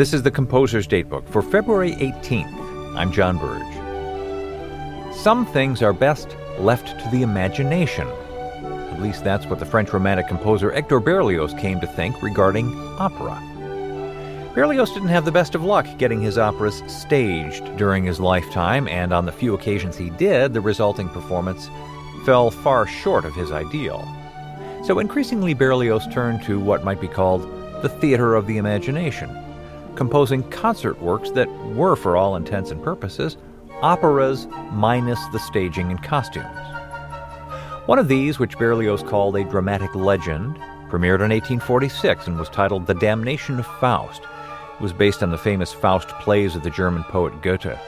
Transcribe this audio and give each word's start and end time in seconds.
This 0.00 0.14
is 0.14 0.22
the 0.22 0.30
Composer's 0.30 0.88
Datebook 0.88 1.28
for 1.28 1.42
February 1.42 1.92
18th. 1.96 2.96
I'm 2.96 3.12
John 3.12 3.36
Burge. 3.36 5.14
Some 5.14 5.44
things 5.44 5.82
are 5.82 5.92
best 5.92 6.38
left 6.58 6.98
to 7.00 7.10
the 7.10 7.20
imagination. 7.20 8.08
At 8.08 9.02
least 9.02 9.24
that's 9.24 9.44
what 9.44 9.58
the 9.58 9.66
French 9.66 9.92
Romantic 9.92 10.26
composer 10.26 10.70
Hector 10.70 11.00
Berlioz 11.00 11.52
came 11.52 11.80
to 11.80 11.86
think 11.86 12.22
regarding 12.22 12.74
opera. 12.98 13.38
Berlioz 14.54 14.90
didn't 14.90 15.08
have 15.08 15.26
the 15.26 15.32
best 15.32 15.54
of 15.54 15.64
luck 15.64 15.86
getting 15.98 16.22
his 16.22 16.38
operas 16.38 16.82
staged 16.86 17.76
during 17.76 18.02
his 18.02 18.18
lifetime, 18.18 18.88
and 18.88 19.12
on 19.12 19.26
the 19.26 19.32
few 19.32 19.52
occasions 19.52 19.98
he 19.98 20.08
did, 20.08 20.54
the 20.54 20.62
resulting 20.62 21.10
performance 21.10 21.68
fell 22.24 22.50
far 22.50 22.86
short 22.86 23.26
of 23.26 23.34
his 23.34 23.52
ideal. 23.52 24.02
So 24.82 24.98
increasingly, 24.98 25.52
Berlioz 25.52 26.06
turned 26.10 26.42
to 26.44 26.58
what 26.58 26.84
might 26.84 27.02
be 27.02 27.06
called 27.06 27.42
the 27.82 27.90
theater 27.90 28.34
of 28.34 28.46
the 28.46 28.56
imagination, 28.56 29.28
composing 29.96 30.42
concert 30.50 31.00
works 31.00 31.30
that 31.32 31.48
were, 31.74 31.96
for 31.96 32.16
all 32.16 32.36
intents 32.36 32.70
and 32.70 32.82
purposes, 32.82 33.36
operas 33.82 34.46
minus 34.72 35.24
the 35.28 35.38
staging 35.38 35.90
and 35.90 36.02
costumes. 36.02 36.46
One 37.86 37.98
of 37.98 38.08
these, 38.08 38.38
which 38.38 38.58
Berlioz 38.58 39.02
called 39.02 39.36
a 39.36 39.44
dramatic 39.44 39.94
legend, 39.94 40.56
premiered 40.90 41.22
in 41.22 41.30
1846 41.30 42.26
and 42.26 42.38
was 42.38 42.48
titled 42.48 42.86
The 42.86 42.94
Damnation 42.94 43.58
of 43.58 43.66
Faust 43.66 44.22
It 44.22 44.80
was 44.80 44.92
based 44.92 45.22
on 45.22 45.30
the 45.30 45.38
famous 45.38 45.72
Faust 45.72 46.08
plays 46.20 46.56
of 46.56 46.62
the 46.62 46.70
German 46.70 47.04
poet 47.04 47.40
Goethe. 47.42 47.78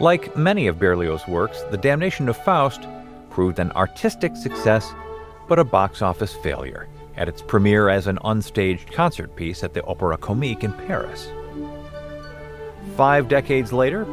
Like 0.00 0.36
many 0.36 0.66
of 0.66 0.78
Berlioz's 0.78 1.26
works, 1.28 1.62
The 1.70 1.76
Damnation 1.76 2.28
of 2.28 2.36
Faust 2.36 2.82
proved 3.30 3.58
an 3.58 3.72
artistic 3.72 4.36
success 4.36 4.92
but 5.48 5.58
a 5.58 5.64
box 5.64 6.02
office 6.02 6.34
failure 6.34 6.88
at 7.20 7.28
its 7.28 7.42
premiere 7.42 7.88
as 7.88 8.08
an 8.08 8.18
unstaged 8.24 8.90
concert 8.92 9.36
piece 9.36 9.62
at 9.62 9.74
the 9.74 9.82
Opéra 9.82 10.18
Comique 10.18 10.64
in 10.64 10.72
Paris. 10.72 11.30
Five 12.96 13.28
decades 13.28 13.72
later, 13.72 14.04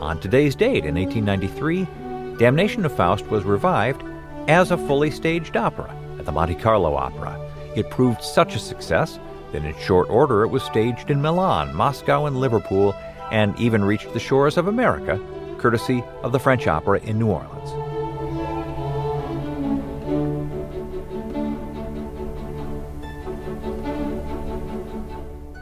on 0.00 0.20
today's 0.20 0.54
date 0.54 0.84
in 0.84 0.94
1893, 0.94 2.36
Damnation 2.38 2.84
of 2.84 2.96
Faust 2.96 3.26
was 3.26 3.42
revived 3.42 4.04
as 4.46 4.70
a 4.70 4.78
fully 4.78 5.10
staged 5.10 5.56
opera 5.56 5.92
at 6.18 6.24
the 6.24 6.32
Monte 6.32 6.54
Carlo 6.54 6.94
Opera. 6.94 7.40
It 7.74 7.90
proved 7.90 8.22
such 8.22 8.54
a 8.54 8.60
success 8.60 9.18
then, 9.52 9.64
in 9.64 9.76
short 9.78 10.08
order, 10.08 10.44
it 10.44 10.48
was 10.48 10.62
staged 10.62 11.10
in 11.10 11.20
Milan, 11.20 11.74
Moscow, 11.74 12.26
and 12.26 12.36
Liverpool, 12.36 12.94
and 13.32 13.58
even 13.58 13.84
reached 13.84 14.12
the 14.12 14.20
shores 14.20 14.56
of 14.56 14.68
America, 14.68 15.20
courtesy 15.58 16.04
of 16.22 16.32
the 16.32 16.38
French 16.38 16.66
Opera 16.66 17.00
in 17.00 17.18
New 17.18 17.28
Orleans. 17.28 17.79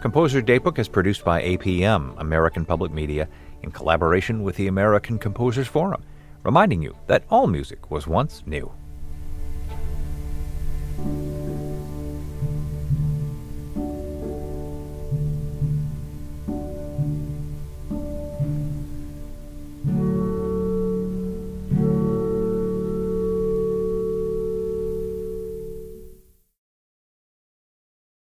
Composer 0.08 0.40
Datebook 0.40 0.78
is 0.78 0.88
produced 0.88 1.22
by 1.22 1.42
APM, 1.42 2.18
American 2.18 2.64
Public 2.64 2.90
Media, 2.90 3.28
in 3.62 3.70
collaboration 3.70 4.42
with 4.42 4.56
the 4.56 4.66
American 4.66 5.18
Composers 5.18 5.68
Forum, 5.68 6.02
reminding 6.44 6.80
you 6.80 6.96
that 7.08 7.24
all 7.28 7.46
music 7.46 7.90
was 7.90 8.06
once 8.06 8.42
new. 8.46 8.72